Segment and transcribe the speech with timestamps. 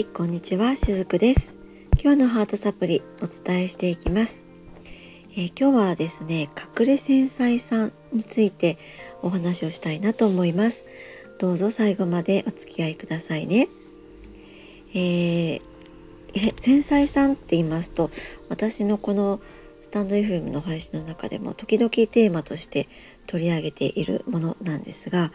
[0.00, 1.54] はい、こんにちは、しずくです。
[2.02, 4.46] 今日のハートサプリお伝えしていきます。
[5.32, 6.48] えー、今日はですね、
[6.78, 8.78] 隠れ繊細さんについて
[9.20, 10.86] お話をしたいなと思います。
[11.38, 13.68] どうぞ最後までお付き合いくださいね。
[14.94, 15.60] えー、
[16.62, 18.10] 繊細さんって言いますと、
[18.48, 19.38] 私のこの
[19.82, 22.88] スタンド FM の配信の中でも時々テーマとして
[23.26, 25.30] 取り上げているものなんですが、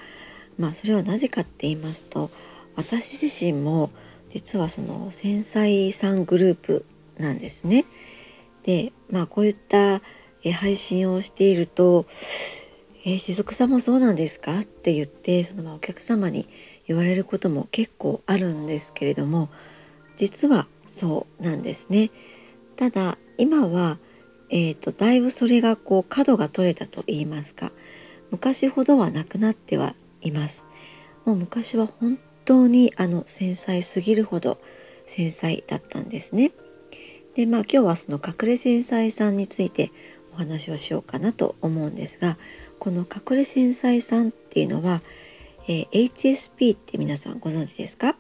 [0.58, 2.32] まあそれはなぜかって言いますと、
[2.76, 3.92] 私自身も
[4.30, 6.86] 実はその繊細さんグループ
[7.18, 7.86] なんですね。
[8.64, 10.02] でまあこういった
[10.54, 12.06] 配信をしていると
[13.06, 16.48] 「えー、しずくさんもそうなんですか?」って言ってそのお客様に
[16.88, 19.50] 言われることも結構あるんですけれども
[20.18, 22.12] 実はそうなんですね。
[22.76, 23.98] ただ今は、
[24.50, 27.72] えー、とだいぶそれがこう角が取れたと言いますか
[28.32, 30.66] 昔ほどはなくなってはいます。
[31.26, 34.60] もう昔は本当にあの繊細すぎるほど
[35.06, 36.52] 繊細だったんですね。
[37.36, 39.92] でまあ今日はその隠れ繊細さんについて
[40.34, 42.38] お話をしようかなと思うんですが
[42.80, 45.02] この隠れ繊細さんっていうのは、
[45.68, 48.16] えー、HSP って皆さんご存知ですか？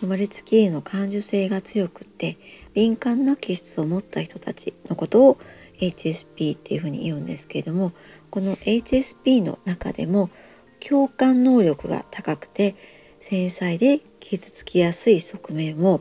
[0.00, 2.36] 生まれつきへの感受性が強くって
[2.74, 5.38] 敏感な気質を持った人たちのことを
[5.80, 7.92] HSP っていうふうに言うんですけれども
[8.30, 10.30] この HSP の中でも
[10.86, 12.74] 共感能力が高くて
[13.28, 16.00] 繊細で傷つきやすい側面を、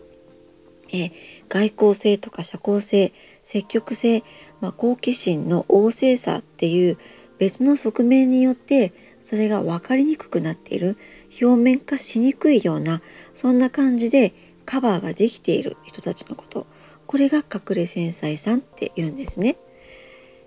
[0.94, 1.12] え
[1.50, 4.24] 外交性とか社交性積極性、
[4.62, 7.00] まあ、好奇心の旺盛さっていう
[7.40, 10.98] 別の側面によってそれが分かりにくくなっている
[11.42, 13.02] 表面化しにくいような
[13.34, 14.36] そんな感じで
[14.68, 16.68] カバーができている人たちのこと
[17.08, 19.58] これが隠れ繊細さんって言うんですね。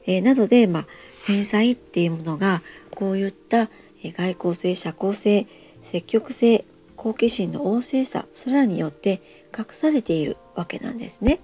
[0.06, 0.86] えー、なので、まあ、
[1.24, 3.68] 繊細っていうものがこういった
[4.04, 5.48] 外交性社交性
[5.82, 6.64] 積極性
[6.98, 9.22] 好奇心の旺盛さそれらによって
[9.56, 11.40] 隠されているわけなんですね。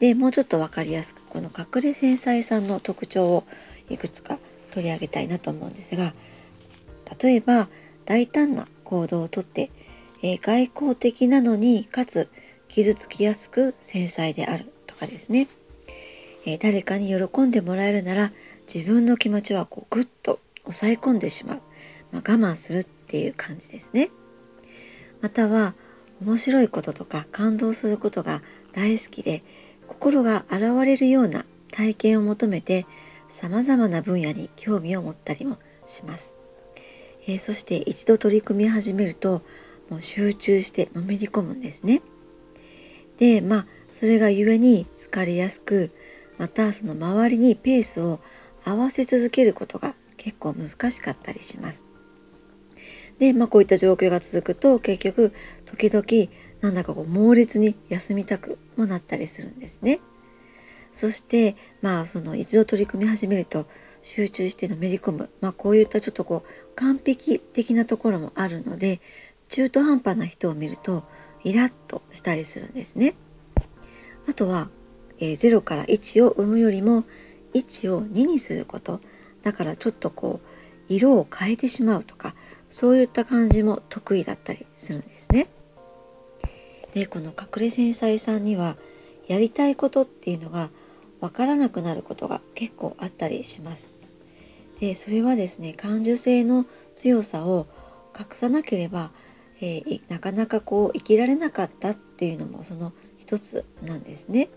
[0.00, 3.44] でもうちょっと分かりやすくこの隠れ繊細さんの特徴を
[3.88, 4.38] いくつか
[4.70, 6.14] 取り上げたいなと思うんですが
[7.20, 7.68] 例えば
[8.04, 9.70] 大胆な行動をとって、
[10.22, 12.30] えー、外交的なのにかつ
[12.68, 15.48] 傷つきやすく繊細であるとかですね、
[16.46, 18.32] えー、誰かに喜んでもらえるなら
[18.72, 21.60] 自分の気持ちはこうグッと抑え込んでしまう、
[22.12, 24.10] まあ、我慢するっていう感じですね。
[25.20, 25.74] または
[26.20, 28.42] 面白いこととか感動することが
[28.72, 29.42] 大好きで
[29.86, 32.86] 心が洗われるような体験を求めて
[33.28, 36.34] 様々な分野に興味を持ったりもします。
[37.26, 39.42] えー、そして一度取り組み始めると
[39.88, 42.02] もう集中してのめり込むんですね。
[43.18, 45.90] でまあそれが故に疲れやすく
[46.38, 48.20] またその周りにペースを
[48.64, 51.89] 合わせ続けることが結構難しかったりします。
[53.20, 55.32] で、まあ、こういった状況が続くと結局
[55.66, 60.00] 時々なんだかこう猛烈に休みたくもなったりするんですね。
[60.92, 63.66] そしてまあその一度取り組み始めると
[64.02, 69.00] 集中してのめり込む、まあ、こういったちょっとこう完璧的なところもあるので
[69.48, 71.04] 中途半端な人を見ると
[71.44, 73.14] イラッとしたりするんですね。
[74.28, 74.70] あとは、
[75.18, 77.04] えー、0から1を生むよりも
[77.54, 79.00] 1を2にすること
[79.42, 82.34] だからちょっとこう色を変えてしまうとか
[82.70, 85.48] そういった感じも得意だったりするんですね。
[86.94, 88.76] でこの隠れ繊細さんには
[89.26, 90.70] やりたいことっていうのが
[91.20, 93.94] わからなくなることが結構あったりします。
[94.80, 96.64] でそれはですね感受性の
[96.94, 97.66] 強さを
[98.18, 99.10] 隠さなければ、
[99.60, 104.48] えー、なかなかこう生きられなかったっていうのもその一つなんですね。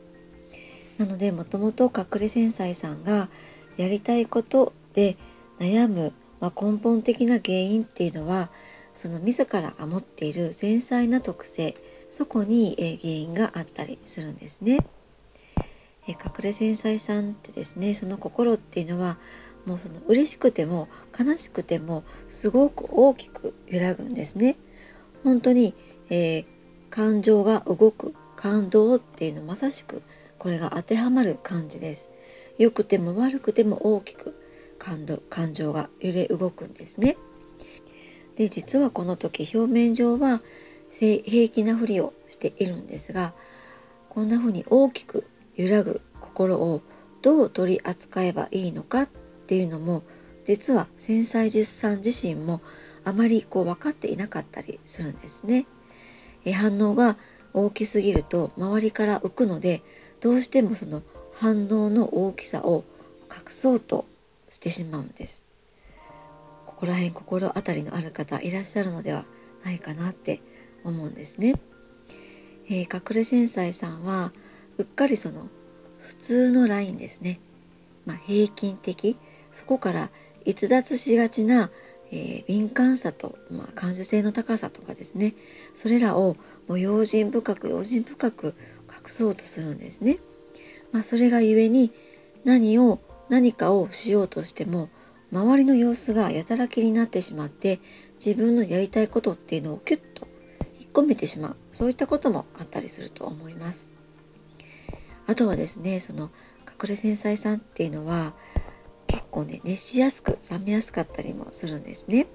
[0.97, 3.29] なのでもともと隠れ繊細さんが
[3.77, 5.17] やりたいことで
[5.59, 6.13] 悩む
[6.43, 8.49] まあ、根本的な原因っていうのは
[8.93, 11.73] その自らが持っている繊細な特性
[12.09, 14.77] そこに、原因があったりするんですね。
[16.07, 19.17] え隠れ繊細さんってですねその心っていうのは
[19.65, 24.57] もうその嬉しくても悲しくてもすごく大きく揺らぐんですね。
[25.23, 25.73] 本当に、
[26.09, 26.45] えー、
[26.89, 30.03] 感情が動く感動っていうのまさしく
[30.37, 32.09] これが当てはまる感じです。
[32.57, 34.35] 良くても悪くても大きく
[34.83, 37.15] 感動感情が揺れ動くんですね。
[38.35, 40.41] で実はこの時表面上は
[40.91, 43.33] 平気なふりをしているんですが
[44.09, 45.25] こんな風に大きく
[45.55, 46.81] 揺らぐ心を
[47.21, 49.09] どう取り扱えばいいのかっ
[49.47, 50.03] ていうのも
[50.45, 52.61] 実は繊細実さん自身も
[53.05, 55.65] あまりこう分かっていなかったりするんですね。
[56.45, 57.17] え反応が
[57.53, 59.81] 大きすぎると周りから浮くので
[60.19, 61.03] どうしてもその
[61.33, 62.83] 反応の大きさを
[63.31, 64.05] 隠そうと
[64.53, 65.43] してしまうんです。
[66.67, 69.25] ここら辺心当たりのある方いらっしゃるのでは
[69.63, 70.41] ないかなって
[70.83, 71.55] 思うんですね。
[72.69, 74.31] えー、隠れ繊細さんは
[74.77, 75.47] うっかりその
[75.99, 77.39] 普通のラインですね、
[78.05, 79.17] まあ、平均的
[79.51, 80.09] そこから
[80.45, 81.71] 逸脱しがちな、
[82.11, 85.35] えー、敏感さと、まあ、感受性の高さとかですね
[85.73, 88.47] それらをもう用心深く用心深く
[88.87, 90.19] 隠そうとするんですね。
[90.91, 91.91] まあ、それがゆえに
[92.45, 94.89] 何を何かをしようとしても
[95.31, 97.79] 周りの様子がやたら気になってしまって
[98.23, 100.27] 自分のやりたいことっていうのをキュッと
[100.79, 103.89] 引っ込めてしまうそういったこともあったりすると思います。
[105.25, 106.29] あとはですねその
[106.67, 108.33] 隠れ繊細さんっていうのは
[109.07, 112.27] 結構ね熱しやすく冷めやすかったりもするんですね。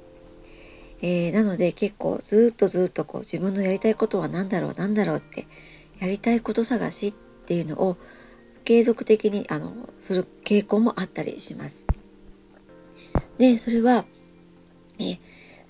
[1.00, 5.46] えー、なので結構ずっとずっとこう自分のやりたいことは何だろう何だろうって
[6.00, 7.96] やりたいこと探しっていうのを
[8.64, 11.86] 継続的にあのする傾向もあったりします。
[13.38, 14.04] でそれは、
[14.98, 15.18] え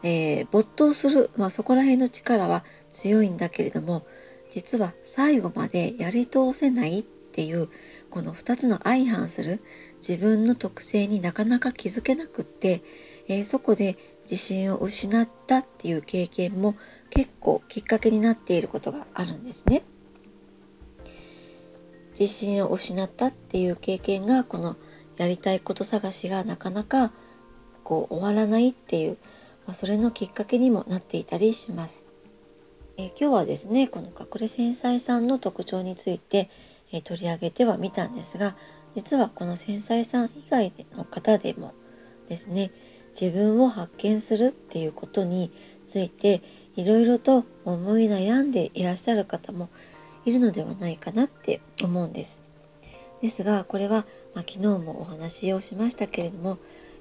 [0.03, 4.07] えー、没頭する、まあ、そこら辺の力は強いんだけれども
[4.51, 7.69] 実は最後までやり通せないっていう
[8.11, 9.63] この2つの相反する
[9.99, 12.83] 自分の特性になかなか気づけなくって、
[13.29, 16.77] えー、そこで自信を失ったっていう経験も
[17.11, 19.83] 結構きっかけになっていることがあるんですね。
[22.19, 24.77] 自信を失ったっていう経験がこの
[25.17, 27.13] やりたいこと探しがなかなか
[27.85, 29.19] こう終わらないっていう、
[29.67, 32.09] まあ、それのきっかけにもなっていたりします。
[32.97, 36.51] えー、今日はですねこの隠れ繊細さんの特徴について、
[36.91, 38.57] えー、取り上げてはみたんですが
[38.97, 41.73] 実はこの繊細さん以外の方でも
[42.29, 42.73] ですね
[43.19, 45.53] 自分を発見するっていうことに
[45.87, 46.43] ついて
[46.75, 49.69] いろいろと思い悩んでいらっしゃる方も
[50.29, 52.43] いるのではないかなって思うんです。
[53.23, 56.59] ですがこれは、まあ、昨日もお話をしましたけれども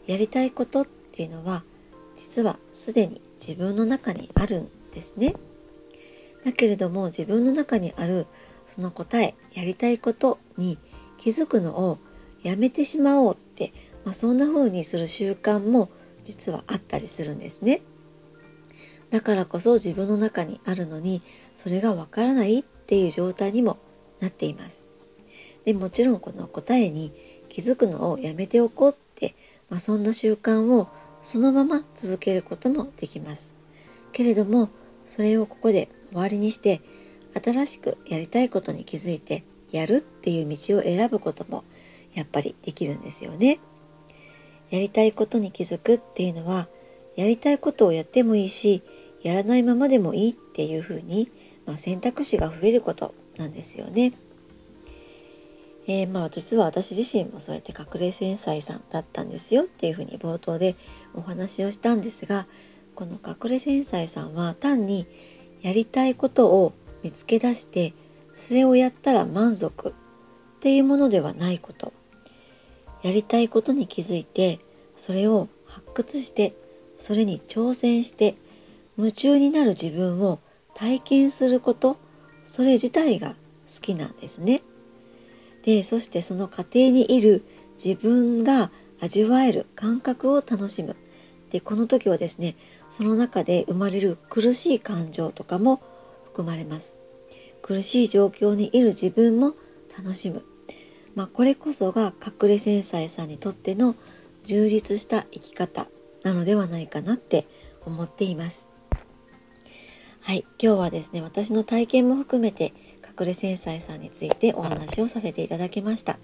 [0.08, 1.64] やりたいことっていうのは
[2.16, 5.36] 実はすでに自分の中にあるんですね。
[6.44, 8.26] だけれども自分の中にある
[8.66, 10.78] その答えやりたいことに
[11.18, 12.00] 気づくのを
[12.44, 13.74] やめてしまおうって、
[14.06, 15.90] まあ、そんな風にする習慣も
[16.24, 17.82] 実はあったりするんですね。
[19.10, 21.22] だからこそ自分の中にあるのに
[21.56, 23.78] それがわからないっていう状態にも
[24.22, 24.86] なっています。
[25.66, 27.12] でもちろんこの答えに
[27.50, 29.36] 気づくのをやめておこうって、
[29.70, 30.88] まあ、そんな習慣を
[31.22, 33.54] そのまま続けることもできます。
[34.14, 34.70] けれども
[35.06, 36.80] それをここで終わりにして
[37.44, 41.66] 新しくやりたいことに気づいてやるっていう道を選ぶことも
[42.14, 43.60] やっぱりできるんですよね。
[44.70, 46.70] やりたいことに気づくっていうのは
[47.18, 48.82] やりたいことをやってもいいし
[49.22, 51.30] やらないままでもいいっていうふうに
[51.68, 54.14] まあ、選択肢が増えることなんですよね。
[55.90, 60.76] えー、まあ実は私自身もそうやって隠れ繊細さんだったんですよっていうふうに冒頭で
[61.14, 62.46] お話をしたんですが
[62.94, 65.08] この隠れ繊細さんは単に
[65.62, 66.74] やりたいことを
[67.04, 67.94] 見つけ出して
[68.34, 69.94] それをやったら満足っ
[70.60, 71.94] ていうものではないこと
[73.02, 74.60] やりたいことに気づいて
[74.98, 76.54] それを発掘して
[77.00, 78.36] それに挑戦して
[78.98, 80.40] 夢中になる自分を
[80.78, 81.98] 体験すること
[82.44, 83.30] それ自体が
[83.66, 84.62] 好きなんですね。
[85.64, 87.44] でそしてその過程にいる
[87.84, 88.72] 自分が
[89.02, 90.96] 味わえる感覚を楽しむ。
[91.50, 92.56] でこの時はですね
[92.92, 95.82] その中で生まれる苦しい感情とかも
[96.26, 96.96] 含まれます。
[97.64, 99.56] 苦しい状況にいる自分も
[99.98, 100.46] 楽しむ。
[101.16, 103.96] まあ、これこそが隠れ繊細さんにとっての
[104.44, 105.88] 充実した生き方
[106.24, 107.48] なのではないかなって
[107.84, 108.67] 思っています。
[110.28, 112.74] はい、今日はですね、私の体験も含めて
[113.18, 116.20] 隠れ繊細さんについてお話をさせていただきました。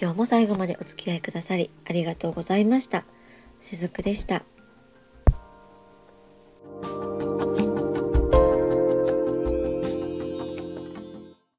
[0.00, 3.04] 今日も最後までお付き合いくださりありがとうございました。
[3.60, 4.44] しずくでした。